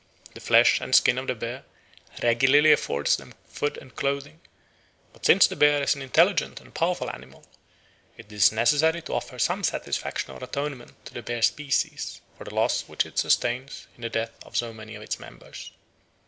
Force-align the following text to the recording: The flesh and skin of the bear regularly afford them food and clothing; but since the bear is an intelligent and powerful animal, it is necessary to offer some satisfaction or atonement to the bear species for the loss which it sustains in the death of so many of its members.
The 0.33 0.39
flesh 0.39 0.81
and 0.81 0.95
skin 0.95 1.19
of 1.19 1.27
the 1.27 1.35
bear 1.35 1.63
regularly 2.23 2.71
afford 2.71 3.05
them 3.05 3.35
food 3.47 3.77
and 3.77 3.95
clothing; 3.95 4.41
but 5.13 5.27
since 5.27 5.45
the 5.45 5.55
bear 5.55 5.79
is 5.83 5.93
an 5.93 6.01
intelligent 6.01 6.59
and 6.59 6.73
powerful 6.73 7.11
animal, 7.11 7.45
it 8.17 8.31
is 8.31 8.51
necessary 8.51 9.03
to 9.03 9.13
offer 9.13 9.37
some 9.37 9.63
satisfaction 9.63 10.31
or 10.33 10.43
atonement 10.43 11.05
to 11.05 11.13
the 11.13 11.21
bear 11.21 11.43
species 11.43 12.19
for 12.35 12.45
the 12.45 12.55
loss 12.55 12.81
which 12.87 13.05
it 13.05 13.19
sustains 13.19 13.85
in 13.95 14.01
the 14.01 14.09
death 14.09 14.35
of 14.43 14.57
so 14.57 14.73
many 14.73 14.95
of 14.95 15.03
its 15.03 15.19
members. 15.19 15.69